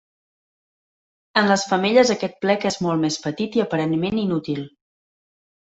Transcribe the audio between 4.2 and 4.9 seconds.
inútil.